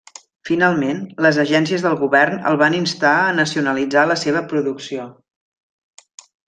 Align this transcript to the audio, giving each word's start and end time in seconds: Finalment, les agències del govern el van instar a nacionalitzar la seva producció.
Finalment, 0.49 1.01
les 1.25 1.37
agències 1.43 1.85
del 1.87 1.99
govern 1.99 2.41
el 2.53 2.57
van 2.63 2.79
instar 2.79 3.13
a 3.21 3.37
nacionalitzar 3.43 4.09
la 4.15 4.19
seva 4.27 4.45
producció. 4.55 5.11